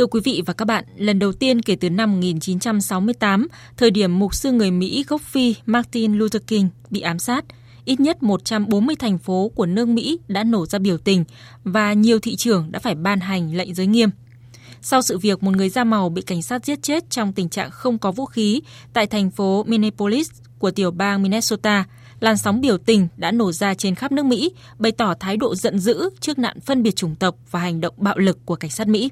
Thưa 0.00 0.06
quý 0.06 0.20
vị 0.24 0.42
và 0.46 0.52
các 0.52 0.64
bạn, 0.64 0.84
lần 0.96 1.18
đầu 1.18 1.32
tiên 1.32 1.62
kể 1.62 1.76
từ 1.76 1.90
năm 1.90 2.12
1968, 2.12 3.48
thời 3.76 3.90
điểm 3.90 4.18
mục 4.18 4.34
sư 4.34 4.52
người 4.52 4.70
Mỹ 4.70 5.04
gốc 5.08 5.20
Phi 5.20 5.54
Martin 5.66 6.14
Luther 6.14 6.42
King 6.46 6.68
bị 6.90 7.00
ám 7.00 7.18
sát, 7.18 7.44
ít 7.84 8.00
nhất 8.00 8.22
140 8.22 8.96
thành 8.98 9.18
phố 9.18 9.52
của 9.54 9.66
nước 9.66 9.88
Mỹ 9.88 10.18
đã 10.28 10.44
nổ 10.44 10.66
ra 10.66 10.78
biểu 10.78 10.98
tình 10.98 11.24
và 11.64 11.92
nhiều 11.92 12.18
thị 12.18 12.36
trưởng 12.36 12.72
đã 12.72 12.78
phải 12.78 12.94
ban 12.94 13.20
hành 13.20 13.56
lệnh 13.56 13.74
giới 13.74 13.86
nghiêm. 13.86 14.10
Sau 14.82 15.02
sự 15.02 15.18
việc 15.18 15.42
một 15.42 15.50
người 15.56 15.68
da 15.68 15.84
màu 15.84 16.08
bị 16.08 16.22
cảnh 16.22 16.42
sát 16.42 16.64
giết 16.64 16.82
chết 16.82 17.10
trong 17.10 17.32
tình 17.32 17.48
trạng 17.48 17.70
không 17.70 17.98
có 17.98 18.12
vũ 18.12 18.26
khí 18.26 18.60
tại 18.92 19.06
thành 19.06 19.30
phố 19.30 19.64
Minneapolis 19.68 20.30
của 20.58 20.70
tiểu 20.70 20.90
bang 20.90 21.22
Minnesota, 21.22 21.84
làn 22.20 22.36
sóng 22.36 22.60
biểu 22.60 22.78
tình 22.78 23.08
đã 23.16 23.30
nổ 23.30 23.52
ra 23.52 23.74
trên 23.74 23.94
khắp 23.94 24.12
nước 24.12 24.24
Mỹ, 24.24 24.52
bày 24.78 24.92
tỏ 24.92 25.14
thái 25.20 25.36
độ 25.36 25.54
giận 25.54 25.78
dữ 25.78 26.10
trước 26.20 26.38
nạn 26.38 26.60
phân 26.60 26.82
biệt 26.82 26.96
chủng 26.96 27.14
tộc 27.14 27.36
và 27.50 27.60
hành 27.60 27.80
động 27.80 27.94
bạo 27.96 28.18
lực 28.18 28.38
của 28.46 28.56
cảnh 28.56 28.70
sát 28.70 28.88
Mỹ. 28.88 29.10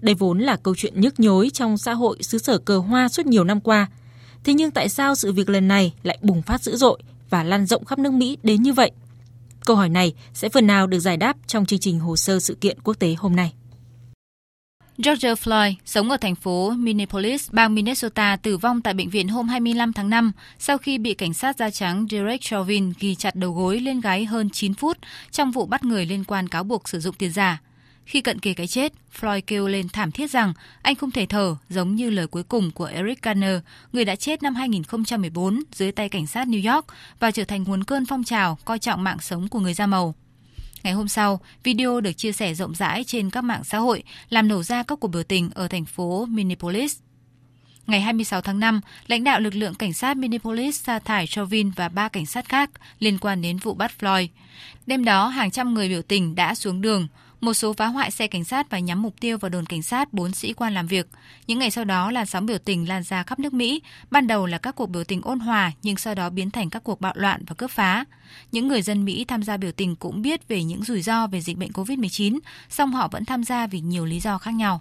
Đây 0.00 0.14
vốn 0.14 0.38
là 0.38 0.56
câu 0.56 0.74
chuyện 0.74 1.00
nhức 1.00 1.20
nhối 1.20 1.50
trong 1.50 1.78
xã 1.78 1.94
hội 1.94 2.22
xứ 2.22 2.38
sở 2.38 2.58
cờ 2.58 2.78
hoa 2.78 3.08
suốt 3.08 3.26
nhiều 3.26 3.44
năm 3.44 3.60
qua. 3.60 3.88
Thế 4.44 4.54
nhưng 4.54 4.70
tại 4.70 4.88
sao 4.88 5.14
sự 5.14 5.32
việc 5.32 5.48
lần 5.48 5.68
này 5.68 5.92
lại 6.02 6.18
bùng 6.22 6.42
phát 6.42 6.62
dữ 6.62 6.76
dội 6.76 7.02
và 7.30 7.44
lan 7.44 7.66
rộng 7.66 7.84
khắp 7.84 7.98
nước 7.98 8.12
Mỹ 8.12 8.38
đến 8.42 8.62
như 8.62 8.72
vậy? 8.72 8.90
Câu 9.64 9.76
hỏi 9.76 9.88
này 9.88 10.14
sẽ 10.34 10.48
phần 10.48 10.66
nào 10.66 10.86
được 10.86 10.98
giải 10.98 11.16
đáp 11.16 11.36
trong 11.46 11.66
chương 11.66 11.78
trình 11.78 12.00
hồ 12.00 12.16
sơ 12.16 12.40
sự 12.40 12.54
kiện 12.60 12.78
quốc 12.84 12.98
tế 12.98 13.14
hôm 13.18 13.36
nay. 13.36 13.52
George 15.04 15.34
Floyd, 15.34 15.74
sống 15.84 16.10
ở 16.10 16.16
thành 16.16 16.34
phố 16.34 16.70
Minneapolis, 16.70 17.50
bang 17.52 17.74
Minnesota, 17.74 18.36
tử 18.36 18.56
vong 18.56 18.82
tại 18.82 18.94
bệnh 18.94 19.10
viện 19.10 19.28
hôm 19.28 19.48
25 19.48 19.92
tháng 19.92 20.10
5 20.10 20.32
sau 20.58 20.78
khi 20.78 20.98
bị 20.98 21.14
cảnh 21.14 21.34
sát 21.34 21.56
da 21.56 21.70
trắng 21.70 22.06
Derek 22.10 22.40
Chauvin 22.40 22.92
ghi 23.00 23.14
chặt 23.14 23.34
đầu 23.34 23.52
gối 23.52 23.80
lên 23.80 24.00
gáy 24.00 24.24
hơn 24.24 24.50
9 24.50 24.74
phút 24.74 24.98
trong 25.30 25.50
vụ 25.50 25.66
bắt 25.66 25.84
người 25.84 26.06
liên 26.06 26.24
quan 26.24 26.48
cáo 26.48 26.64
buộc 26.64 26.88
sử 26.88 27.00
dụng 27.00 27.14
tiền 27.14 27.32
giả. 27.32 27.60
Khi 28.10 28.20
cận 28.20 28.38
kề 28.38 28.54
cái 28.54 28.66
chết, 28.66 28.92
Floyd 29.20 29.40
kêu 29.46 29.68
lên 29.68 29.88
thảm 29.88 30.10
thiết 30.10 30.30
rằng 30.30 30.52
anh 30.82 30.94
không 30.94 31.10
thể 31.10 31.26
thở, 31.26 31.56
giống 31.68 31.94
như 31.94 32.10
lời 32.10 32.26
cuối 32.26 32.42
cùng 32.42 32.70
của 32.70 32.84
Eric 32.84 33.22
Garner, 33.22 33.58
người 33.92 34.04
đã 34.04 34.16
chết 34.16 34.42
năm 34.42 34.54
2014 34.54 35.62
dưới 35.72 35.92
tay 35.92 36.08
cảnh 36.08 36.26
sát 36.26 36.48
New 36.48 36.74
York 36.74 36.86
và 37.20 37.30
trở 37.30 37.44
thành 37.44 37.64
nguồn 37.64 37.84
cơn 37.84 38.06
phong 38.06 38.24
trào 38.24 38.58
coi 38.64 38.78
trọng 38.78 39.04
mạng 39.04 39.18
sống 39.20 39.48
của 39.48 39.60
người 39.60 39.74
da 39.74 39.86
màu. 39.86 40.14
Ngày 40.82 40.92
hôm 40.92 41.08
sau, 41.08 41.40
video 41.62 42.00
được 42.00 42.12
chia 42.12 42.32
sẻ 42.32 42.54
rộng 42.54 42.74
rãi 42.74 43.04
trên 43.04 43.30
các 43.30 43.44
mạng 43.44 43.64
xã 43.64 43.78
hội, 43.78 44.02
làm 44.28 44.48
nổ 44.48 44.62
ra 44.62 44.82
các 44.82 45.00
cuộc 45.00 45.08
biểu 45.08 45.22
tình 45.22 45.50
ở 45.54 45.68
thành 45.68 45.84
phố 45.84 46.26
Minneapolis. 46.26 46.98
Ngày 47.86 48.00
26 48.00 48.40
tháng 48.40 48.60
5, 48.60 48.80
lãnh 49.06 49.24
đạo 49.24 49.40
lực 49.40 49.54
lượng 49.54 49.74
cảnh 49.74 49.92
sát 49.92 50.16
Minneapolis 50.16 50.82
sa 50.82 50.98
thải 50.98 51.26
Chauvin 51.26 51.70
và 51.70 51.88
ba 51.88 52.08
cảnh 52.08 52.26
sát 52.26 52.48
khác 52.48 52.70
liên 52.98 53.18
quan 53.18 53.42
đến 53.42 53.56
vụ 53.56 53.74
bắt 53.74 53.92
Floyd. 54.00 54.26
Đêm 54.86 55.04
đó, 55.04 55.28
hàng 55.28 55.50
trăm 55.50 55.74
người 55.74 55.88
biểu 55.88 56.02
tình 56.02 56.34
đã 56.34 56.54
xuống 56.54 56.80
đường, 56.80 57.08
một 57.40 57.54
số 57.54 57.72
phá 57.72 57.86
hoại 57.86 58.10
xe 58.10 58.26
cảnh 58.26 58.44
sát 58.44 58.70
và 58.70 58.78
nhắm 58.78 59.02
mục 59.02 59.14
tiêu 59.20 59.38
vào 59.38 59.48
đồn 59.48 59.66
cảnh 59.66 59.82
sát 59.82 60.12
bốn 60.12 60.32
sĩ 60.32 60.52
quan 60.52 60.74
làm 60.74 60.86
việc. 60.86 61.06
Những 61.46 61.58
ngày 61.58 61.70
sau 61.70 61.84
đó, 61.84 62.10
làn 62.10 62.26
sóng 62.26 62.46
biểu 62.46 62.58
tình 62.58 62.88
lan 62.88 63.02
ra 63.02 63.22
khắp 63.22 63.38
nước 63.38 63.52
Mỹ. 63.52 63.82
Ban 64.10 64.26
đầu 64.26 64.46
là 64.46 64.58
các 64.58 64.74
cuộc 64.74 64.86
biểu 64.86 65.04
tình 65.04 65.20
ôn 65.22 65.38
hòa, 65.38 65.72
nhưng 65.82 65.96
sau 65.96 66.14
đó 66.14 66.30
biến 66.30 66.50
thành 66.50 66.70
các 66.70 66.84
cuộc 66.84 67.00
bạo 67.00 67.12
loạn 67.16 67.42
và 67.46 67.54
cướp 67.54 67.70
phá. 67.70 68.04
Những 68.52 68.68
người 68.68 68.82
dân 68.82 69.04
Mỹ 69.04 69.24
tham 69.24 69.42
gia 69.42 69.56
biểu 69.56 69.72
tình 69.72 69.96
cũng 69.96 70.22
biết 70.22 70.48
về 70.48 70.64
những 70.64 70.84
rủi 70.84 71.02
ro 71.02 71.26
về 71.26 71.40
dịch 71.40 71.56
bệnh 71.56 71.70
COVID-19, 71.70 72.38
song 72.68 72.92
họ 72.92 73.08
vẫn 73.08 73.24
tham 73.24 73.44
gia 73.44 73.66
vì 73.66 73.80
nhiều 73.80 74.04
lý 74.04 74.20
do 74.20 74.38
khác 74.38 74.54
nhau. 74.54 74.80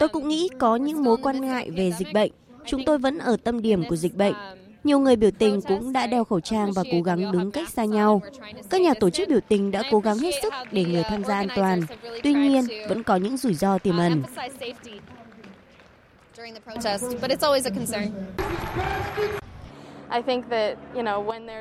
Tôi 0.00 0.08
cũng 0.08 0.28
nghĩ 0.28 0.48
có 0.58 0.76
những 0.76 1.04
mối 1.04 1.16
quan 1.22 1.40
ngại 1.40 1.70
về 1.70 1.92
dịch 1.98 2.12
bệnh. 2.12 2.32
Chúng 2.66 2.84
tôi 2.86 2.98
vẫn 2.98 3.18
ở 3.18 3.36
tâm 3.44 3.62
điểm 3.62 3.84
của 3.88 3.96
dịch 3.96 4.14
bệnh. 4.14 4.34
Nhiều 4.84 4.98
người 4.98 5.16
biểu 5.16 5.30
tình 5.38 5.60
cũng 5.60 5.92
đã 5.92 6.06
đeo 6.06 6.24
khẩu 6.24 6.40
trang 6.40 6.72
và 6.72 6.82
cố 6.92 7.02
gắng 7.02 7.32
đứng 7.32 7.50
cách 7.50 7.68
xa 7.68 7.84
nhau. 7.84 8.22
Các 8.70 8.80
nhà 8.80 8.94
tổ 9.00 9.10
chức 9.10 9.28
biểu 9.28 9.40
tình 9.48 9.70
đã 9.70 9.82
cố 9.90 9.98
gắng 9.98 10.18
hết 10.18 10.30
sức 10.42 10.54
để 10.72 10.84
người 10.84 11.02
tham 11.02 11.24
gia 11.24 11.34
an 11.34 11.48
toàn. 11.56 11.80
Tuy 12.22 12.32
nhiên, 12.34 12.64
vẫn 12.88 13.02
có 13.02 13.16
những 13.16 13.36
rủi 13.36 13.54
ro 13.54 13.78
tiềm 13.78 13.98
ẩn. 13.98 14.22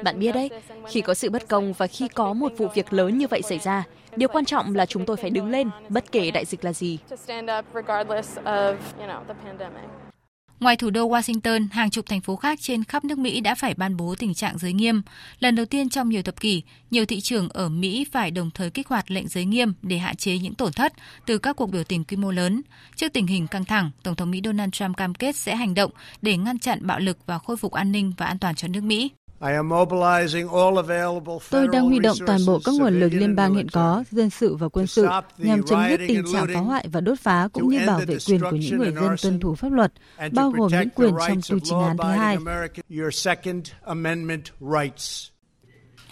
Bạn 0.03 0.19
biết 0.19 0.31
đấy, 0.31 0.49
khi 0.87 1.01
có 1.01 1.13
sự 1.13 1.29
bất 1.29 1.47
công 1.47 1.73
và 1.73 1.87
khi 1.87 2.07
có 2.07 2.33
một 2.33 2.51
vụ 2.57 2.67
việc 2.73 2.93
lớn 2.93 3.17
như 3.17 3.27
vậy 3.27 3.41
xảy 3.41 3.59
ra, 3.59 3.83
điều 4.15 4.29
quan 4.29 4.45
trọng 4.45 4.75
là 4.75 4.85
chúng 4.85 5.05
tôi 5.05 5.17
phải 5.17 5.29
đứng 5.29 5.49
lên, 5.49 5.69
bất 5.89 6.11
kể 6.11 6.31
đại 6.31 6.45
dịch 6.45 6.65
là 6.65 6.73
gì. 6.73 6.99
Ngoài 10.63 10.77
thủ 10.77 10.89
đô 10.89 11.09
Washington, 11.09 11.67
hàng 11.71 11.89
chục 11.89 12.05
thành 12.05 12.21
phố 12.21 12.35
khác 12.35 12.59
trên 12.61 12.83
khắp 12.83 13.05
nước 13.05 13.17
Mỹ 13.17 13.41
đã 13.41 13.55
phải 13.55 13.73
ban 13.73 13.97
bố 13.97 14.15
tình 14.15 14.33
trạng 14.33 14.57
giới 14.57 14.73
nghiêm. 14.73 15.01
Lần 15.39 15.55
đầu 15.55 15.65
tiên 15.65 15.89
trong 15.89 16.09
nhiều 16.09 16.21
thập 16.21 16.39
kỷ, 16.39 16.63
nhiều 16.91 17.05
thị 17.05 17.21
trường 17.21 17.49
ở 17.49 17.69
Mỹ 17.69 18.05
phải 18.11 18.31
đồng 18.31 18.51
thời 18.51 18.69
kích 18.69 18.87
hoạt 18.87 19.11
lệnh 19.11 19.27
giới 19.27 19.45
nghiêm 19.45 19.73
để 19.81 19.97
hạn 19.97 20.15
chế 20.15 20.37
những 20.37 20.53
tổn 20.53 20.73
thất 20.73 20.93
từ 21.25 21.37
các 21.37 21.55
cuộc 21.55 21.71
biểu 21.71 21.83
tình 21.83 22.03
quy 22.03 22.17
mô 22.17 22.31
lớn. 22.31 22.61
Trước 22.95 23.13
tình 23.13 23.27
hình 23.27 23.47
căng 23.47 23.65
thẳng, 23.65 23.91
Tổng 24.03 24.15
thống 24.15 24.31
Mỹ 24.31 24.41
Donald 24.43 24.71
Trump 24.71 24.97
cam 24.97 25.15
kết 25.15 25.35
sẽ 25.35 25.55
hành 25.55 25.73
động 25.73 25.91
để 26.21 26.37
ngăn 26.37 26.59
chặn 26.59 26.79
bạo 26.81 26.99
lực 26.99 27.17
và 27.25 27.39
khôi 27.39 27.57
phục 27.57 27.71
an 27.71 27.91
ninh 27.91 28.13
và 28.17 28.25
an 28.25 28.39
toàn 28.39 28.55
cho 28.55 28.67
nước 28.67 28.83
Mỹ. 28.83 29.09
Tôi 31.49 31.67
đang 31.71 31.85
huy 31.85 31.99
động 31.99 32.17
toàn 32.25 32.39
bộ 32.47 32.59
các 32.65 32.75
nguồn 32.79 32.99
lực 32.99 33.09
liên 33.13 33.35
bang 33.35 33.55
hiện 33.55 33.69
có, 33.69 34.03
dân 34.11 34.29
sự 34.29 34.55
và 34.55 34.69
quân 34.69 34.87
sự, 34.87 35.07
nhằm 35.37 35.63
chấm 35.63 35.89
dứt 35.89 35.99
tình 36.07 36.23
trạng 36.33 36.47
phá 36.53 36.59
hoại 36.59 36.87
và 36.91 37.01
đốt 37.01 37.19
phá 37.19 37.47
cũng 37.53 37.69
như 37.69 37.79
bảo 37.87 37.99
vệ 38.07 38.17
quyền 38.27 38.41
của 38.41 38.55
những 38.55 38.77
người 38.77 38.91
dân 38.91 39.15
tuân 39.21 39.39
thủ 39.39 39.55
pháp 39.55 39.71
luật, 39.71 39.93
bao 40.31 40.51
gồm 40.51 40.71
những 40.71 40.89
quyền 40.89 41.13
trong 41.27 41.41
tu 41.49 41.59
trình 41.63 41.79
án 41.79 41.97
thứ 41.97 42.09
hai. 42.09 42.37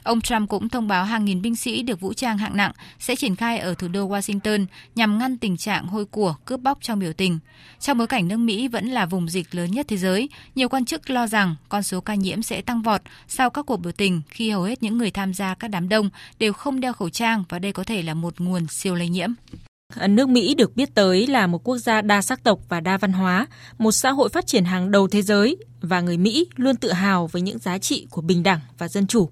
Ông 0.03 0.21
Trump 0.21 0.49
cũng 0.49 0.69
thông 0.69 0.87
báo 0.87 1.05
hàng 1.05 1.25
nghìn 1.25 1.41
binh 1.41 1.55
sĩ 1.55 1.83
được 1.83 1.99
vũ 1.99 2.13
trang 2.13 2.37
hạng 2.37 2.57
nặng 2.57 2.71
sẽ 2.99 3.15
triển 3.15 3.35
khai 3.35 3.59
ở 3.59 3.73
thủ 3.73 3.87
đô 3.87 4.09
Washington 4.09 4.65
nhằm 4.95 5.17
ngăn 5.19 5.37
tình 5.37 5.57
trạng 5.57 5.87
hôi 5.87 6.05
của 6.05 6.35
cướp 6.45 6.59
bóc 6.59 6.77
trong 6.81 6.99
biểu 6.99 7.13
tình. 7.13 7.39
Trong 7.79 7.97
bối 7.97 8.07
cảnh 8.07 8.27
nước 8.27 8.37
Mỹ 8.37 8.67
vẫn 8.67 8.87
là 8.87 9.05
vùng 9.05 9.29
dịch 9.29 9.55
lớn 9.55 9.71
nhất 9.71 9.85
thế 9.89 9.97
giới, 9.97 10.29
nhiều 10.55 10.69
quan 10.69 10.85
chức 10.85 11.09
lo 11.09 11.27
rằng 11.27 11.55
con 11.69 11.83
số 11.83 12.01
ca 12.01 12.15
nhiễm 12.15 12.41
sẽ 12.41 12.61
tăng 12.61 12.81
vọt 12.81 13.01
sau 13.27 13.49
các 13.49 13.65
cuộc 13.65 13.77
biểu 13.77 13.91
tình 13.91 14.21
khi 14.27 14.49
hầu 14.49 14.63
hết 14.63 14.83
những 14.83 14.97
người 14.97 15.11
tham 15.11 15.33
gia 15.33 15.55
các 15.55 15.67
đám 15.67 15.89
đông 15.89 16.09
đều 16.39 16.53
không 16.53 16.79
đeo 16.79 16.93
khẩu 16.93 17.09
trang 17.09 17.43
và 17.49 17.59
đây 17.59 17.71
có 17.71 17.83
thể 17.83 18.01
là 18.03 18.13
một 18.13 18.33
nguồn 18.41 18.67
siêu 18.67 18.95
lây 18.95 19.09
nhiễm. 19.09 19.29
Nước 20.09 20.29
Mỹ 20.29 20.55
được 20.55 20.75
biết 20.75 20.95
tới 20.95 21.27
là 21.27 21.47
một 21.47 21.63
quốc 21.63 21.77
gia 21.77 22.01
đa 22.01 22.21
sắc 22.21 22.43
tộc 22.43 22.59
và 22.69 22.79
đa 22.79 22.97
văn 22.97 23.13
hóa, 23.13 23.47
một 23.77 23.91
xã 23.91 24.11
hội 24.11 24.29
phát 24.29 24.47
triển 24.47 24.65
hàng 24.65 24.91
đầu 24.91 25.07
thế 25.07 25.21
giới 25.21 25.57
và 25.81 26.01
người 26.01 26.17
Mỹ 26.17 26.47
luôn 26.55 26.75
tự 26.75 26.91
hào 26.91 27.27
với 27.27 27.41
những 27.41 27.59
giá 27.59 27.77
trị 27.77 28.07
của 28.09 28.21
bình 28.21 28.43
đẳng 28.43 28.59
và 28.77 28.87
dân 28.87 29.07
chủ. 29.07 29.29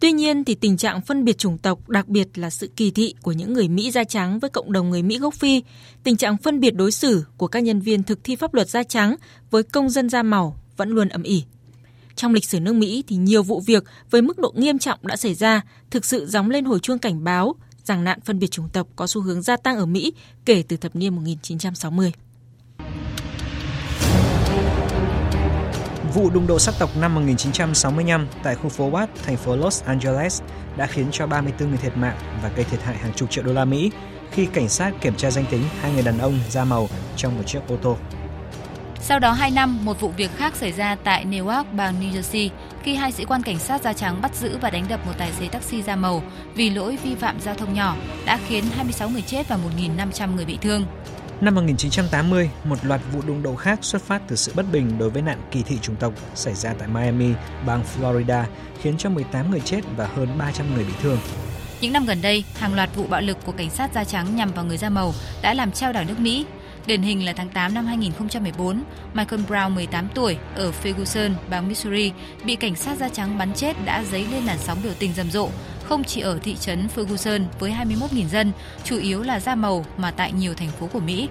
Tuy 0.00 0.12
nhiên 0.12 0.44
thì 0.44 0.54
tình 0.54 0.76
trạng 0.76 1.00
phân 1.00 1.24
biệt 1.24 1.38
chủng 1.38 1.58
tộc, 1.58 1.88
đặc 1.88 2.08
biệt 2.08 2.38
là 2.38 2.50
sự 2.50 2.70
kỳ 2.76 2.90
thị 2.90 3.14
của 3.22 3.32
những 3.32 3.52
người 3.52 3.68
Mỹ 3.68 3.90
da 3.90 4.04
trắng 4.04 4.38
với 4.38 4.50
cộng 4.50 4.72
đồng 4.72 4.90
người 4.90 5.02
Mỹ 5.02 5.18
gốc 5.18 5.34
Phi, 5.34 5.62
tình 6.02 6.16
trạng 6.16 6.36
phân 6.36 6.60
biệt 6.60 6.70
đối 6.70 6.92
xử 6.92 7.24
của 7.36 7.46
các 7.46 7.60
nhân 7.60 7.80
viên 7.80 8.02
thực 8.02 8.24
thi 8.24 8.36
pháp 8.36 8.54
luật 8.54 8.68
da 8.68 8.82
trắng 8.82 9.16
với 9.50 9.62
công 9.62 9.90
dân 9.90 10.08
da 10.08 10.22
màu 10.22 10.60
vẫn 10.76 10.88
luôn 10.88 11.08
ầm 11.08 11.22
ĩ. 11.22 11.44
Trong 12.16 12.34
lịch 12.34 12.44
sử 12.44 12.60
nước 12.60 12.72
Mỹ 12.72 13.04
thì 13.06 13.16
nhiều 13.16 13.42
vụ 13.42 13.60
việc 13.60 13.84
với 14.10 14.22
mức 14.22 14.38
độ 14.38 14.52
nghiêm 14.56 14.78
trọng 14.78 14.98
đã 15.02 15.16
xảy 15.16 15.34
ra, 15.34 15.60
thực 15.90 16.04
sự 16.04 16.26
gióng 16.26 16.50
lên 16.50 16.64
hồi 16.64 16.78
chuông 16.80 16.98
cảnh 16.98 17.24
báo 17.24 17.54
rằng 17.84 18.04
nạn 18.04 18.20
phân 18.24 18.38
biệt 18.38 18.50
chủng 18.50 18.68
tộc 18.68 18.88
có 18.96 19.06
xu 19.06 19.20
hướng 19.22 19.42
gia 19.42 19.56
tăng 19.56 19.76
ở 19.76 19.86
Mỹ 19.86 20.12
kể 20.44 20.64
từ 20.68 20.76
thập 20.76 20.96
niên 20.96 21.16
1960. 21.16 22.12
Vụ 26.14 26.30
đụng 26.30 26.46
độ 26.46 26.58
sắc 26.58 26.74
tộc 26.78 26.90
năm 27.00 27.14
1965 27.14 28.28
tại 28.42 28.54
khu 28.54 28.68
phố 28.68 28.90
Watt, 28.90 29.06
thành 29.26 29.36
phố 29.36 29.56
Los 29.56 29.84
Angeles 29.84 30.42
đã 30.76 30.86
khiến 30.86 31.06
cho 31.12 31.26
34 31.26 31.68
người 31.68 31.78
thiệt 31.78 31.96
mạng 31.96 32.16
và 32.42 32.48
gây 32.56 32.64
thiệt 32.64 32.82
hại 32.82 32.96
hàng 32.96 33.12
chục 33.12 33.30
triệu 33.30 33.44
đô 33.44 33.52
la 33.52 33.64
Mỹ 33.64 33.90
khi 34.30 34.46
cảnh 34.46 34.68
sát 34.68 34.92
kiểm 35.00 35.14
tra 35.16 35.30
danh 35.30 35.44
tính 35.50 35.62
hai 35.80 35.92
người 35.92 36.02
đàn 36.02 36.18
ông 36.18 36.38
da 36.48 36.64
màu 36.64 36.88
trong 37.16 37.36
một 37.36 37.42
chiếc 37.46 37.58
ô 37.68 37.76
tô. 37.76 37.96
Sau 39.00 39.18
đó 39.18 39.32
2 39.32 39.50
năm, 39.50 39.84
một 39.84 40.00
vụ 40.00 40.08
việc 40.16 40.30
khác 40.36 40.56
xảy 40.56 40.72
ra 40.72 40.96
tại 41.04 41.24
Newark, 41.24 41.64
bang 41.72 42.00
New 42.00 42.20
Jersey, 42.20 42.48
khi 42.82 42.94
hai 42.94 43.12
sĩ 43.12 43.24
quan 43.24 43.42
cảnh 43.42 43.58
sát 43.58 43.82
da 43.82 43.92
trắng 43.92 44.20
bắt 44.22 44.34
giữ 44.34 44.58
và 44.60 44.70
đánh 44.70 44.84
đập 44.88 45.06
một 45.06 45.12
tài 45.18 45.32
xế 45.32 45.48
taxi 45.48 45.82
da 45.82 45.96
màu 45.96 46.22
vì 46.54 46.70
lỗi 46.70 46.98
vi 47.02 47.14
phạm 47.14 47.40
giao 47.40 47.54
thông 47.54 47.74
nhỏ, 47.74 47.96
đã 48.24 48.38
khiến 48.48 48.64
26 48.76 49.08
người 49.08 49.22
chết 49.22 49.48
và 49.48 49.58
1.500 49.78 50.34
người 50.34 50.44
bị 50.44 50.58
thương. 50.62 50.86
Năm 51.40 51.54
1980, 51.54 52.50
một 52.64 52.84
loạt 52.84 53.00
vụ 53.12 53.22
đụng 53.26 53.42
độ 53.42 53.54
khác 53.54 53.78
xuất 53.82 54.02
phát 54.02 54.22
từ 54.28 54.36
sự 54.36 54.52
bất 54.56 54.66
bình 54.72 54.98
đối 54.98 55.10
với 55.10 55.22
nạn 55.22 55.38
kỳ 55.50 55.62
thị 55.62 55.78
chủng 55.82 55.96
tộc 55.96 56.12
xảy 56.34 56.54
ra 56.54 56.74
tại 56.78 56.88
Miami, 56.88 57.32
bang 57.66 57.82
Florida, 57.96 58.44
khiến 58.80 58.94
cho 58.98 59.10
18 59.10 59.50
người 59.50 59.60
chết 59.60 59.80
và 59.96 60.06
hơn 60.06 60.28
300 60.38 60.74
người 60.74 60.84
bị 60.84 60.92
thương. 61.02 61.18
Những 61.80 61.92
năm 61.92 62.04
gần 62.06 62.22
đây, 62.22 62.44
hàng 62.54 62.74
loạt 62.74 62.90
vụ 62.94 63.06
bạo 63.06 63.20
lực 63.20 63.38
của 63.44 63.52
cảnh 63.52 63.70
sát 63.70 63.90
da 63.94 64.04
trắng 64.04 64.36
nhằm 64.36 64.52
vào 64.52 64.64
người 64.64 64.78
da 64.78 64.90
màu 64.90 65.12
đã 65.42 65.54
làm 65.54 65.72
trao 65.72 65.92
đảo 65.92 66.04
nước 66.04 66.18
Mỹ. 66.18 66.46
Điển 66.86 67.02
hình 67.02 67.24
là 67.24 67.32
tháng 67.32 67.48
8 67.48 67.74
năm 67.74 67.86
2014, 67.86 68.82
Michael 69.14 69.42
Brown 69.42 69.74
18 69.74 70.08
tuổi 70.14 70.36
ở 70.54 70.72
Ferguson, 70.82 71.30
bang 71.50 71.68
Missouri 71.68 72.12
bị 72.44 72.56
cảnh 72.56 72.76
sát 72.76 72.98
da 72.98 73.08
trắng 73.08 73.38
bắn 73.38 73.54
chết 73.54 73.76
đã 73.84 74.04
dấy 74.10 74.26
lên 74.32 74.44
làn 74.44 74.58
sóng 74.58 74.78
biểu 74.82 74.92
tình 74.98 75.12
rầm 75.12 75.30
rộ, 75.30 75.48
không 75.84 76.04
chỉ 76.04 76.20
ở 76.20 76.38
thị 76.42 76.56
trấn 76.60 76.88
Ferguson 76.96 77.44
với 77.58 77.70
21.000 77.70 78.28
dân, 78.28 78.52
chủ 78.84 78.98
yếu 78.98 79.22
là 79.22 79.40
da 79.40 79.54
màu 79.54 79.84
mà 79.96 80.10
tại 80.10 80.32
nhiều 80.32 80.54
thành 80.54 80.68
phố 80.68 80.88
của 80.92 81.00
Mỹ. 81.00 81.28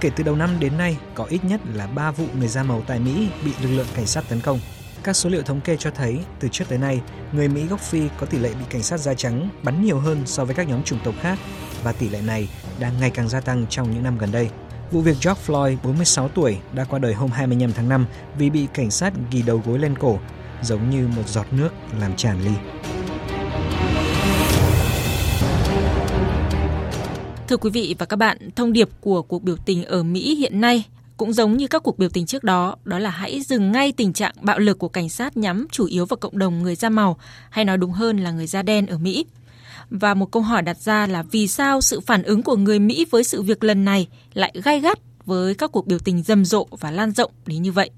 Kể 0.00 0.10
từ 0.16 0.24
đầu 0.24 0.36
năm 0.36 0.50
đến 0.60 0.78
nay, 0.78 0.96
có 1.14 1.24
ít 1.24 1.44
nhất 1.44 1.60
là 1.74 1.86
3 1.86 2.10
vụ 2.10 2.26
người 2.38 2.48
da 2.48 2.62
màu 2.62 2.82
tại 2.86 2.98
Mỹ 2.98 3.28
bị 3.44 3.52
lực 3.62 3.76
lượng 3.76 3.86
cảnh 3.94 4.06
sát 4.06 4.24
tấn 4.28 4.40
công. 4.40 4.60
Các 5.02 5.16
số 5.16 5.30
liệu 5.30 5.42
thống 5.42 5.60
kê 5.60 5.76
cho 5.76 5.90
thấy, 5.90 6.18
từ 6.40 6.48
trước 6.48 6.64
tới 6.68 6.78
nay, 6.78 7.00
người 7.32 7.48
Mỹ 7.48 7.66
gốc 7.66 7.80
Phi 7.80 8.00
có 8.18 8.26
tỷ 8.26 8.38
lệ 8.38 8.50
bị 8.58 8.64
cảnh 8.70 8.82
sát 8.82 9.00
da 9.00 9.14
trắng 9.14 9.48
bắn 9.62 9.84
nhiều 9.84 9.98
hơn 9.98 10.22
so 10.26 10.44
với 10.44 10.54
các 10.54 10.68
nhóm 10.68 10.82
chủng 10.82 10.98
tộc 11.04 11.14
khác 11.20 11.38
và 11.82 11.92
tỷ 11.92 12.08
lệ 12.08 12.20
này 12.26 12.48
đang 12.80 13.00
ngày 13.00 13.10
càng 13.10 13.28
gia 13.28 13.40
tăng 13.40 13.66
trong 13.66 13.90
những 13.94 14.02
năm 14.02 14.18
gần 14.18 14.32
đây. 14.32 14.48
Vụ 14.92 15.00
việc 15.00 15.16
George 15.24 15.42
Floyd, 15.46 15.76
46 15.82 16.28
tuổi, 16.28 16.58
đã 16.72 16.84
qua 16.84 16.98
đời 16.98 17.14
hôm 17.14 17.30
25 17.30 17.72
tháng 17.72 17.88
5 17.88 18.06
vì 18.38 18.50
bị 18.50 18.66
cảnh 18.74 18.90
sát 18.90 19.12
ghi 19.30 19.42
đầu 19.42 19.62
gối 19.66 19.78
lên 19.78 19.98
cổ, 19.98 20.18
giống 20.62 20.90
như 20.90 21.08
một 21.16 21.28
giọt 21.28 21.46
nước 21.50 21.68
làm 22.00 22.16
tràn 22.16 22.44
ly. 22.44 22.50
Thưa 27.48 27.56
quý 27.56 27.70
vị 27.70 27.94
và 27.98 28.06
các 28.06 28.16
bạn, 28.16 28.50
thông 28.56 28.72
điệp 28.72 28.88
của 29.00 29.22
cuộc 29.22 29.42
biểu 29.42 29.56
tình 29.56 29.84
ở 29.84 30.02
Mỹ 30.02 30.34
hiện 30.34 30.60
nay 30.60 30.84
cũng 31.16 31.32
giống 31.32 31.56
như 31.56 31.66
các 31.66 31.82
cuộc 31.82 31.98
biểu 31.98 32.08
tình 32.08 32.26
trước 32.26 32.44
đó, 32.44 32.76
đó 32.84 32.98
là 32.98 33.10
hãy 33.10 33.40
dừng 33.42 33.72
ngay 33.72 33.92
tình 33.92 34.12
trạng 34.12 34.34
bạo 34.40 34.58
lực 34.58 34.78
của 34.78 34.88
cảnh 34.88 35.08
sát 35.08 35.36
nhắm 35.36 35.66
chủ 35.70 35.86
yếu 35.86 36.06
vào 36.06 36.16
cộng 36.16 36.38
đồng 36.38 36.62
người 36.62 36.74
da 36.74 36.88
màu, 36.88 37.16
hay 37.50 37.64
nói 37.64 37.76
đúng 37.76 37.92
hơn 37.92 38.16
là 38.16 38.30
người 38.30 38.46
da 38.46 38.62
đen 38.62 38.86
ở 38.86 38.98
Mỹ. 38.98 39.26
Và 40.00 40.14
một 40.14 40.32
câu 40.32 40.42
hỏi 40.42 40.62
đặt 40.62 40.76
ra 40.76 41.06
là 41.06 41.22
vì 41.22 41.48
sao 41.48 41.80
sự 41.80 42.00
phản 42.00 42.22
ứng 42.22 42.42
của 42.42 42.56
người 42.56 42.78
Mỹ 42.78 43.06
với 43.10 43.24
sự 43.24 43.42
việc 43.42 43.64
lần 43.64 43.84
này 43.84 44.08
lại 44.34 44.52
gay 44.64 44.80
gắt 44.80 44.98
với 45.24 45.54
các 45.54 45.72
cuộc 45.72 45.86
biểu 45.86 45.98
tình 45.98 46.22
rầm 46.22 46.44
rộ 46.44 46.66
và 46.70 46.90
lan 46.90 47.10
rộng 47.10 47.30
đến 47.46 47.62
như 47.62 47.72
vậy? 47.72 47.90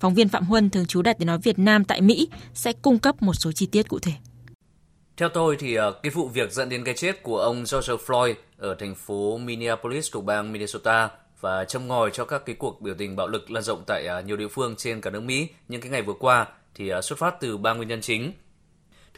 Phóng 0.00 0.14
viên 0.14 0.28
Phạm 0.28 0.44
Huân, 0.44 0.70
thường 0.70 0.86
trú 0.86 1.02
Đại 1.02 1.14
tiếng 1.18 1.26
nói 1.26 1.38
Việt 1.38 1.58
Nam 1.58 1.84
tại 1.84 2.00
Mỹ, 2.00 2.28
sẽ 2.54 2.72
cung 2.72 2.98
cấp 2.98 3.22
một 3.22 3.34
số 3.34 3.52
chi 3.52 3.66
tiết 3.66 3.88
cụ 3.88 3.98
thể. 3.98 4.12
Theo 5.16 5.28
tôi 5.28 5.56
thì 5.58 5.74
ờ, 5.74 5.92
cái 6.02 6.10
vụ 6.10 6.28
việc 6.28 6.52
dẫn 6.52 6.68
đến 6.68 6.84
cái 6.84 6.94
chết 6.94 7.22
của 7.22 7.38
ông 7.38 7.56
George 7.56 7.94
Floyd 8.06 8.34
ở 8.58 8.74
thành 8.74 8.94
phố 8.94 9.38
Minneapolis 9.38 10.12
thuộc 10.12 10.24
bang 10.24 10.52
Minnesota 10.52 11.10
và 11.40 11.64
châm 11.64 11.88
ngòi 11.88 12.10
cho 12.12 12.24
các 12.24 12.42
cái 12.46 12.56
cuộc 12.58 12.80
biểu 12.80 12.94
tình 12.98 13.16
bạo 13.16 13.28
lực 13.28 13.50
lan 13.50 13.62
rộng 13.62 13.82
tại 13.86 14.06
ờ, 14.06 14.22
nhiều 14.22 14.36
địa 14.36 14.48
phương 14.48 14.74
trên 14.76 15.00
cả 15.00 15.10
nước 15.10 15.22
Mỹ 15.22 15.48
những 15.68 15.80
cái 15.80 15.90
ngày 15.90 16.02
vừa 16.02 16.14
qua 16.18 16.46
thì 16.74 16.88
ờ, 16.88 17.02
xuất 17.02 17.18
phát 17.18 17.34
từ 17.40 17.56
ba 17.56 17.74
nguyên 17.74 17.88
nhân 17.88 18.00
chính. 18.00 18.32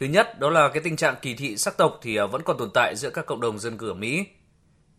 Thứ 0.01 0.07
nhất, 0.07 0.39
đó 0.39 0.49
là 0.49 0.69
cái 0.69 0.83
tình 0.83 0.95
trạng 0.95 1.15
kỳ 1.21 1.33
thị 1.33 1.57
sắc 1.57 1.77
tộc 1.77 1.99
thì 2.01 2.15
à, 2.15 2.25
vẫn 2.25 2.41
còn 2.45 2.57
tồn 2.57 2.69
tại 2.73 2.95
giữa 2.95 3.09
các 3.09 3.25
cộng 3.25 3.41
đồng 3.41 3.59
dân 3.59 3.77
cư 3.77 3.87
ở 3.87 3.93
Mỹ. 3.93 4.25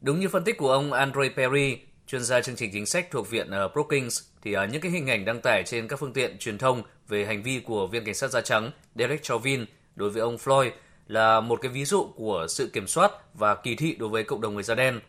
Đúng 0.00 0.20
như 0.20 0.28
phân 0.28 0.44
tích 0.44 0.58
của 0.58 0.72
ông 0.72 0.93
Andre 0.93 1.28
Perry, 1.37 1.78
chuyên 2.06 2.22
gia 2.22 2.40
chương 2.40 2.56
trình 2.56 2.70
chính 2.72 2.87
sách 2.87 3.10
thuộc 3.10 3.31
viện 3.31 3.50
à, 3.50 3.69
Brookings, 3.72 4.22
thì 4.43 4.52
à, 4.52 4.64
những 4.64 4.81
cái 4.82 4.93
hình 4.93 5.06
ảnh 5.06 5.25
đăng 5.25 5.40
tải 5.40 5.62
trên 5.66 5.88
các 5.88 5.99
phương 5.99 6.12
tiện 6.12 6.38
truyền 6.38 6.58
thông 6.58 6.82
về 7.08 7.25
hành 7.25 7.43
vi 7.43 7.60
của 7.60 7.87
viên 7.87 8.04
cảnh 8.04 8.14
sát 8.14 8.31
da 8.31 8.40
trắng 8.40 8.70
Derek 8.94 9.22
Chauvin 9.22 9.64
đối 9.94 10.10
với 10.10 10.22
ông 10.22 10.37
Floyd 10.37 10.70
là 11.08 11.40
một 11.40 11.60
cái 11.62 11.72
ví 11.72 11.84
dụ 11.84 12.06
của 12.16 12.46
sự 12.49 12.70
kiểm 12.72 12.87
soát 12.87 13.12
và 13.34 13.54
kỳ 13.54 13.75
thị 13.75 13.96
đối 13.99 14.08
với 14.08 14.25
cộng 14.25 14.40
đồng 14.40 14.54
người 14.54 14.62
da 14.62 14.75
đen. 14.75 15.00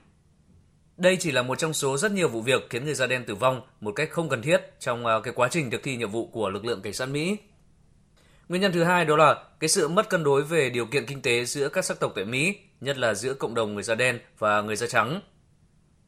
Đây 0.98 1.18
chỉ 1.20 1.32
là 1.32 1.42
một 1.42 1.60
trong 1.60 1.74
số 1.74 1.98
rất 1.98 2.12
nhiều 2.12 2.28
vụ 2.28 2.42
việc 2.42 2.70
khiến 2.70 2.86
người 2.86 2.94
da 2.94 3.08
đen 3.08 3.24
tử 3.26 3.36
vong 3.36 3.62
một 3.82 3.92
cách 3.92 4.10
không 4.12 4.30
cần 4.30 4.42
thiết 4.42 4.62
trong 4.80 5.04
cái 5.24 5.34
quá 5.34 5.48
trình 5.52 5.72
thực 5.72 5.84
thi 5.84 5.96
nhiệm 5.98 6.12
vụ 6.12 6.26
của 6.26 6.50
lực 6.50 6.66
lượng 6.66 6.82
cảnh 6.82 6.94
sát 6.94 7.06
Mỹ. 7.06 7.38
Nguyên 8.50 8.62
nhân 8.62 8.72
thứ 8.72 8.84
hai 8.84 9.06
đó 9.06 9.16
là 9.16 9.44
cái 9.60 9.68
sự 9.68 9.88
mất 9.88 10.10
cân 10.10 10.24
đối 10.24 10.44
về 10.44 10.70
điều 10.70 10.86
kiện 10.86 11.06
kinh 11.06 11.22
tế 11.22 11.46
giữa 11.46 11.70
các 11.70 11.86
sắc 11.86 12.00
tộc 12.00 12.12
tại 12.16 12.26
Mỹ, 12.26 12.58
nhất 12.82 12.98
là 12.98 13.14
giữa 13.14 13.34
cộng 13.34 13.56
đồng 13.56 13.74
người 13.74 13.84
da 13.84 13.96
đen 13.96 14.20
và 14.40 14.62
người 14.62 14.76
da 14.76 14.88
trắng. 14.88 15.22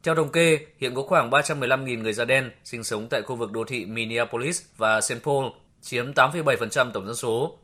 Theo 0.02 0.14
thống 0.14 0.32
kê, 0.32 0.58
hiện 0.78 0.94
có 0.94 1.02
khoảng 1.02 1.30
315.000 1.30 2.02
người 2.02 2.12
da 2.12 2.24
đen 2.24 2.50
sinh 2.64 2.84
sống 2.84 3.08
tại 3.10 3.22
khu 3.22 3.36
vực 3.36 3.52
đô 3.52 3.64
thị 3.64 3.86
Minneapolis 3.86 4.62
và 4.76 5.00
St. 5.00 5.14
Paul, 5.24 5.46
chiếm 5.80 6.12
8,7% 6.12 6.90
tổng 6.90 7.06
dân 7.06 7.16
số. 7.16 7.58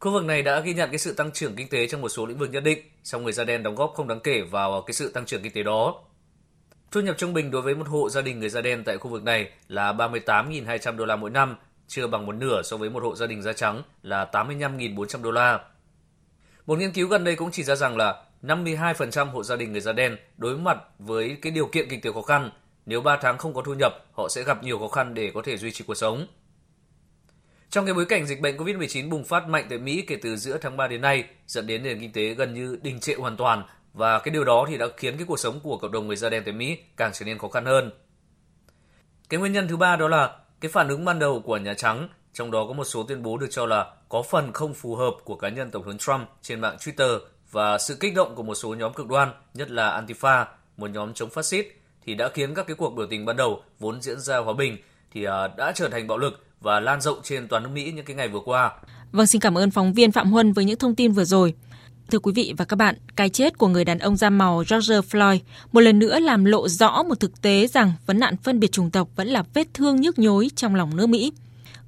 Khu 0.00 0.12
vực 0.12 0.24
này 0.24 0.42
đã 0.42 0.60
ghi 0.60 0.74
nhận 0.74 0.90
cái 0.90 0.98
sự 0.98 1.14
tăng 1.14 1.32
trưởng 1.32 1.56
kinh 1.56 1.68
tế 1.68 1.86
trong 1.86 2.00
một 2.00 2.08
số 2.08 2.26
lĩnh 2.26 2.38
vực 2.38 2.50
nhất 2.50 2.60
định, 2.60 2.78
song 3.04 3.22
người 3.22 3.32
da 3.32 3.44
đen 3.44 3.62
đóng 3.62 3.74
góp 3.74 3.92
không 3.96 4.08
đáng 4.08 4.20
kể 4.20 4.42
vào 4.42 4.82
cái 4.82 4.94
sự 4.94 5.12
tăng 5.12 5.26
trưởng 5.26 5.42
kinh 5.42 5.52
tế 5.52 5.62
đó. 5.62 5.94
Thu 6.90 7.00
nhập 7.00 7.14
trung 7.18 7.34
bình 7.34 7.50
đối 7.50 7.62
với 7.62 7.74
một 7.74 7.88
hộ 7.88 8.10
gia 8.10 8.20
đình 8.20 8.40
người 8.40 8.48
da 8.48 8.60
đen 8.60 8.82
tại 8.84 8.96
khu 8.98 9.10
vực 9.10 9.24
này 9.24 9.50
là 9.68 9.92
38.200 9.92 10.96
đô 10.96 11.04
la 11.04 11.16
mỗi 11.16 11.30
năm, 11.30 11.56
chưa 11.90 12.06
bằng 12.06 12.26
một 12.26 12.32
nửa 12.32 12.62
so 12.62 12.76
với 12.76 12.90
một 12.90 13.02
hộ 13.02 13.16
gia 13.16 13.26
đình 13.26 13.42
da 13.42 13.52
trắng 13.52 13.82
là 14.02 14.30
85.400 14.32 15.22
đô 15.22 15.30
la. 15.30 15.60
Một 16.66 16.78
nghiên 16.78 16.92
cứu 16.92 17.08
gần 17.08 17.24
đây 17.24 17.36
cũng 17.36 17.50
chỉ 17.50 17.62
ra 17.62 17.74
rằng 17.74 17.96
là 17.96 18.24
52% 18.42 19.30
hộ 19.30 19.42
gia 19.42 19.56
đình 19.56 19.72
người 19.72 19.80
da 19.80 19.92
đen 19.92 20.16
đối 20.36 20.56
mặt 20.56 20.78
với 20.98 21.36
cái 21.42 21.52
điều 21.52 21.66
kiện 21.66 21.88
kinh 21.88 22.00
tế 22.00 22.12
khó 22.12 22.22
khăn. 22.22 22.50
Nếu 22.86 23.00
3 23.00 23.16
tháng 23.16 23.38
không 23.38 23.54
có 23.54 23.62
thu 23.62 23.74
nhập, 23.74 23.92
họ 24.12 24.28
sẽ 24.28 24.42
gặp 24.42 24.62
nhiều 24.62 24.78
khó 24.78 24.88
khăn 24.88 25.14
để 25.14 25.30
có 25.34 25.42
thể 25.44 25.56
duy 25.56 25.70
trì 25.70 25.84
cuộc 25.86 25.94
sống. 25.94 26.26
Trong 27.70 27.84
cái 27.84 27.94
bối 27.94 28.06
cảnh 28.06 28.26
dịch 28.26 28.40
bệnh 28.40 28.56
COVID-19 28.56 29.10
bùng 29.10 29.24
phát 29.24 29.48
mạnh 29.48 29.66
tại 29.68 29.78
Mỹ 29.78 30.04
kể 30.06 30.16
từ 30.22 30.36
giữa 30.36 30.58
tháng 30.58 30.76
3 30.76 30.88
đến 30.88 31.00
nay, 31.00 31.24
dẫn 31.46 31.66
đến 31.66 31.82
nền 31.82 32.00
kinh 32.00 32.12
tế 32.12 32.34
gần 32.34 32.54
như 32.54 32.78
đình 32.82 33.00
trệ 33.00 33.14
hoàn 33.14 33.36
toàn 33.36 33.64
và 33.92 34.18
cái 34.18 34.32
điều 34.32 34.44
đó 34.44 34.66
thì 34.68 34.78
đã 34.78 34.86
khiến 34.96 35.16
cái 35.16 35.26
cuộc 35.26 35.38
sống 35.38 35.60
của 35.60 35.78
cộng 35.78 35.92
đồng 35.92 36.06
người 36.06 36.16
da 36.16 36.28
đen 36.28 36.42
tại 36.44 36.54
Mỹ 36.54 36.78
càng 36.96 37.10
trở 37.14 37.24
nên 37.24 37.38
khó 37.38 37.48
khăn 37.48 37.64
hơn. 37.64 37.90
Cái 39.28 39.40
nguyên 39.40 39.52
nhân 39.52 39.68
thứ 39.68 39.76
ba 39.76 39.96
đó 39.96 40.08
là 40.08 40.36
cái 40.60 40.70
phản 40.70 40.88
ứng 40.88 41.04
ban 41.04 41.18
đầu 41.18 41.40
của 41.40 41.56
Nhà 41.56 41.74
Trắng, 41.74 42.08
trong 42.32 42.50
đó 42.50 42.64
có 42.68 42.72
một 42.72 42.84
số 42.84 43.02
tuyên 43.02 43.22
bố 43.22 43.38
được 43.38 43.46
cho 43.50 43.66
là 43.66 43.86
có 44.08 44.22
phần 44.22 44.52
không 44.52 44.74
phù 44.74 44.96
hợp 44.96 45.14
của 45.24 45.36
cá 45.36 45.48
nhân 45.48 45.70
Tổng 45.70 45.84
thống 45.84 45.98
Trump 45.98 46.28
trên 46.42 46.60
mạng 46.60 46.76
Twitter 46.80 47.18
và 47.50 47.78
sự 47.78 47.96
kích 48.00 48.14
động 48.14 48.34
của 48.34 48.42
một 48.42 48.54
số 48.54 48.74
nhóm 48.74 48.92
cực 48.92 49.08
đoan, 49.08 49.32
nhất 49.54 49.70
là 49.70 50.00
Antifa, 50.00 50.44
một 50.76 50.90
nhóm 50.90 51.14
chống 51.14 51.30
phát 51.30 51.44
xít, 51.44 51.66
thì 52.06 52.14
đã 52.14 52.28
khiến 52.34 52.54
các 52.54 52.66
cái 52.66 52.76
cuộc 52.76 52.90
biểu 52.90 53.06
tình 53.10 53.24
ban 53.24 53.36
đầu 53.36 53.62
vốn 53.78 54.02
diễn 54.02 54.20
ra 54.20 54.38
hòa 54.38 54.54
bình 54.54 54.76
thì 55.12 55.24
à, 55.24 55.48
đã 55.56 55.72
trở 55.74 55.88
thành 55.88 56.06
bạo 56.06 56.18
lực 56.18 56.44
và 56.60 56.80
lan 56.80 57.00
rộng 57.00 57.18
trên 57.22 57.48
toàn 57.48 57.62
nước 57.62 57.68
Mỹ 57.74 57.92
những 57.92 58.04
cái 58.04 58.16
ngày 58.16 58.28
vừa 58.28 58.40
qua. 58.44 58.72
Vâng, 59.12 59.26
xin 59.26 59.40
cảm 59.40 59.58
ơn 59.58 59.70
phóng 59.70 59.92
viên 59.92 60.12
Phạm 60.12 60.30
Huân 60.30 60.52
với 60.52 60.64
những 60.64 60.78
thông 60.78 60.94
tin 60.94 61.12
vừa 61.12 61.24
rồi. 61.24 61.54
Thưa 62.10 62.18
quý 62.18 62.32
vị 62.32 62.54
và 62.56 62.64
các 62.64 62.76
bạn, 62.76 62.94
cái 63.16 63.28
chết 63.28 63.58
của 63.58 63.68
người 63.68 63.84
đàn 63.84 63.98
ông 63.98 64.16
da 64.16 64.30
màu 64.30 64.64
George 64.70 64.94
Floyd 64.94 65.38
một 65.72 65.80
lần 65.80 65.98
nữa 65.98 66.18
làm 66.18 66.44
lộ 66.44 66.68
rõ 66.68 67.02
một 67.02 67.20
thực 67.20 67.42
tế 67.42 67.66
rằng 67.66 67.92
vấn 68.06 68.18
nạn 68.18 68.36
phân 68.42 68.60
biệt 68.60 68.72
chủng 68.72 68.90
tộc 68.90 69.08
vẫn 69.16 69.28
là 69.28 69.42
vết 69.54 69.74
thương 69.74 70.00
nhức 70.00 70.18
nhối 70.18 70.50
trong 70.56 70.74
lòng 70.74 70.96
nước 70.96 71.06
Mỹ. 71.06 71.32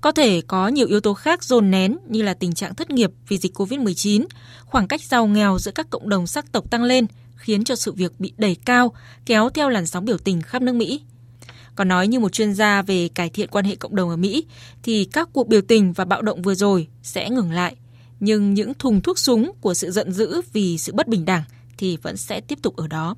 Có 0.01 0.13
thể 0.13 0.41
có 0.47 0.69
nhiều 0.69 0.87
yếu 0.87 1.01
tố 1.01 1.15
khác 1.15 1.45
dồn 1.45 1.71
nén 1.71 1.97
như 2.09 2.23
là 2.23 2.35
tình 2.35 2.55
trạng 2.55 2.75
thất 2.75 2.91
nghiệp 2.91 3.11
vì 3.29 3.39
dịch 3.39 3.59
COVID-19, 3.59 4.25
khoảng 4.65 4.89
cách 4.89 5.03
giàu 5.03 5.27
nghèo 5.27 5.59
giữa 5.59 5.73
các 5.75 5.91
cộng 5.91 6.09
đồng 6.09 6.27
sắc 6.27 6.53
tộc 6.53 6.71
tăng 6.71 6.85
lên 6.85 7.07
khiến 7.37 7.65
cho 7.65 7.77
sự 7.77 7.93
việc 7.93 8.13
bị 8.19 8.33
đẩy 8.37 8.57
cao, 8.65 8.93
kéo 9.27 9.51
theo 9.51 9.69
làn 9.69 9.87
sóng 9.87 10.05
biểu 10.05 10.19
tình 10.19 10.43
khắp 10.43 10.63
nước 10.63 10.75
Mỹ. 10.75 11.01
Còn 11.75 11.89
nói 11.89 12.09
như 12.09 12.21
một 12.21 12.33
chuyên 12.33 12.55
gia 12.55 12.83
về 12.83 13.09
cải 13.09 13.29
thiện 13.29 13.49
quan 13.49 13.65
hệ 13.65 13.77
cộng 13.77 13.97
đồng 13.97 14.11
ở 14.11 14.17
Mỹ, 14.17 14.45
thì 14.83 15.05
các 15.05 15.29
cuộc 15.33 15.49
biểu 15.49 15.61
tình 15.61 15.93
và 15.93 16.05
bạo 16.05 16.23
động 16.23 16.43
vừa 16.43 16.55
rồi 16.55 16.89
sẽ 17.03 17.31
ngừng 17.31 17.53
lại. 17.53 17.77
Nhưng 18.25 18.55
những 18.55 18.75
thùng 18.75 19.01
thuốc 19.01 19.19
súng 19.19 19.53
của 19.61 19.75
sự 19.75 19.91
giận 19.91 20.13
dữ 20.13 20.41
vì 20.53 20.79
sự 20.79 20.93
bất 20.93 21.09
bình 21.09 21.25
đẳng 21.25 21.43
thì 21.79 21.97
vẫn 21.97 22.17
sẽ 22.17 22.41
tiếp 22.41 22.59
tục 22.63 22.77
ở 22.77 22.87
đó. 22.87 23.15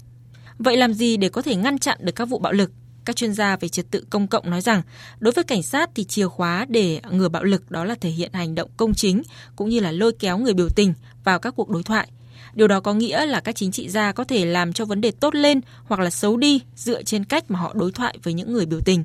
Vậy 0.59 0.77
làm 0.77 0.95
gì 0.95 1.17
để 1.17 1.29
có 1.29 1.43
thể 1.43 1.57
ngăn 1.57 1.79
chặn 1.79 1.99
được 2.01 2.13
các 2.15 2.25
vụ 2.25 2.39
bạo 2.39 2.53
lực? 2.53 2.71
Các 3.05 3.17
chuyên 3.17 3.35
gia 3.35 3.57
về 3.57 3.69
trật 3.69 3.91
tự 3.91 4.05
công 4.11 4.27
cộng 4.27 4.51
nói 4.51 4.61
rằng, 4.61 4.83
đối 5.19 5.33
với 5.33 5.45
cảnh 5.45 5.63
sát 5.63 5.91
thì 5.95 6.05
chìa 6.05 6.29
khóa 6.29 6.67
để 6.69 7.01
ngừa 7.11 7.29
bạo 7.29 7.45
lực 7.45 7.71
đó 7.71 7.85
là 7.85 7.95
thể 8.01 8.11
hiện 8.11 8.33
hành 8.33 8.55
động 8.55 8.71
công 8.77 8.95
chính 8.95 9.23
cũng 9.57 9.69
như 9.69 9.81
là 9.81 9.93
lôi 9.93 10.13
kéo 10.13 10.39
người 10.39 10.55
biểu 10.55 10.69
tình 10.69 10.95
vào 11.25 11.39
các 11.39 11.55
cuộc 11.57 11.69
đối 11.69 11.83
thoại– 11.83 12.09
Điều 12.55 12.69
đó 12.69 12.81
có 12.81 12.95
nghĩa 12.95 13.27
là 13.27 13.41
các 13.41 13.57
chính 13.57 13.73
trị 13.73 13.89
gia 13.89 14.13
có 14.13 14.25
thể 14.25 14.45
làm 14.45 14.73
cho 14.73 14.85
vấn 14.85 15.01
đề 15.01 15.11
tốt 15.11 15.35
lên 15.35 15.61
hoặc 15.85 16.01
là 16.01 16.11
xấu 16.11 16.37
đi 16.37 16.61
dựa 16.77 17.03
trên 17.03 17.25
cách 17.25 17.51
mà 17.51 17.59
họ 17.59 17.73
đối 17.75 17.93
thoại 17.93 18.19
với 18.23 18.35
những 18.35 18.53
người 18.53 18.67
biểu 18.67 18.81
tình. 18.85 19.05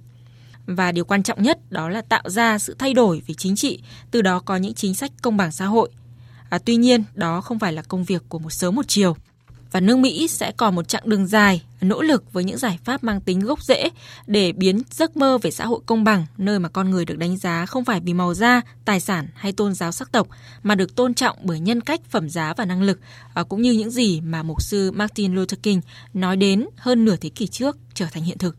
Và 0.76 0.92
điều 0.92 1.06
quan 1.06 1.24
trọng 1.24 1.44
nhất 1.44 1.72
đó 1.72 1.90
là 1.90 2.02
tạo 2.02 2.30
ra 2.30 2.58
sự 2.58 2.76
thay 2.80 2.94
đổi 2.94 3.22
về 3.28 3.34
chính 3.34 3.56
trị, 3.56 3.80
từ 4.12 4.22
đó 4.22 4.40
có 4.40 4.56
những 4.56 4.74
chính 4.74 4.96
sách 4.96 5.12
công 5.22 5.38
bằng 5.38 5.52
xã 5.52 5.66
hội. 5.66 5.90
À, 6.50 6.60
tuy 6.66 6.76
nhiên, 6.76 7.04
đó 7.14 7.42
không 7.42 7.60
phải 7.60 7.74
là 7.74 7.82
công 7.82 8.04
việc 8.04 8.24
của 8.30 8.40
một 8.40 8.50
sớm 8.50 8.76
một 8.76 8.88
chiều 8.88 9.16
và 9.72 9.80
nước 9.80 9.98
Mỹ 9.98 10.28
sẽ 10.28 10.52
còn 10.52 10.76
một 10.76 10.88
chặng 10.88 11.10
đường 11.10 11.28
dài 11.28 11.64
nỗ 11.82 12.02
lực 12.02 12.34
với 12.34 12.44
những 12.44 12.58
giải 12.58 12.80
pháp 12.84 13.04
mang 13.04 13.22
tính 13.22 13.40
gốc 13.40 13.64
rễ 13.64 13.90
để 14.28 14.52
biến 14.52 14.82
giấc 14.92 15.18
mơ 15.18 15.38
về 15.38 15.52
xã 15.52 15.66
hội 15.66 15.80
công 15.86 16.04
bằng 16.04 16.26
nơi 16.38 16.60
mà 16.60 16.70
con 16.70 16.90
người 16.90 17.06
được 17.06 17.18
đánh 17.18 17.38
giá 17.38 17.66
không 17.66 17.86
phải 17.86 18.00
vì 18.00 18.14
màu 18.14 18.34
da, 18.34 18.62
tài 18.86 19.00
sản 19.00 19.28
hay 19.34 19.52
tôn 19.52 19.74
giáo 19.74 19.92
sắc 19.92 20.12
tộc 20.12 20.28
mà 20.64 20.76
được 20.76 20.96
tôn 20.96 21.14
trọng 21.14 21.38
bởi 21.44 21.60
nhân 21.60 21.82
cách, 21.82 22.02
phẩm 22.10 22.30
giá 22.30 22.54
và 22.58 22.66
năng 22.66 22.82
lực 22.82 23.00
à, 23.34 23.44
cũng 23.44 23.62
như 23.62 23.72
những 23.72 23.92
gì 23.92 24.22
mà 24.22 24.44
mục 24.44 24.62
sư 24.62 24.92
Martin 24.92 25.36
Luther 25.36 25.60
King 25.64 25.82
nói 26.14 26.38
đến 26.38 26.66
hơn 26.78 27.06
nửa 27.06 27.16
thế 27.16 27.30
kỷ 27.30 27.48
trước 27.48 27.78
trở 27.94 28.06
thành 28.12 28.24
hiện 28.24 28.38
thực. 28.38 28.56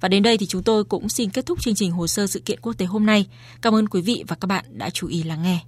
Và 0.00 0.08
đến 0.08 0.22
đây 0.22 0.38
thì 0.38 0.46
chúng 0.46 0.62
tôi 0.62 0.84
cũng 0.84 1.08
xin 1.08 1.30
kết 1.30 1.46
thúc 1.46 1.62
chương 1.62 1.74
trình 1.74 1.90
hồ 1.90 2.06
sơ 2.06 2.26
sự 2.26 2.40
kiện 2.40 2.60
quốc 2.60 2.72
tế 2.78 2.86
hôm 2.86 3.06
nay. 3.06 3.26
Cảm 3.62 3.74
ơn 3.74 3.88
quý 3.88 4.00
vị 4.00 4.24
và 4.28 4.36
các 4.40 4.46
bạn 4.46 4.64
đã 4.68 4.90
chú 4.90 5.08
ý 5.08 5.22
lắng 5.22 5.42
nghe. 5.42 5.60